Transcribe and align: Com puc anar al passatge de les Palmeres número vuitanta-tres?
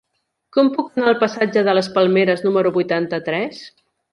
Com 0.55 0.71
puc 0.77 0.95
anar 0.97 1.11
al 1.11 1.19
passatge 1.25 1.63
de 1.67 1.77
les 1.81 1.91
Palmeres 1.99 2.45
número 2.49 2.75
vuitanta-tres? 2.79 3.63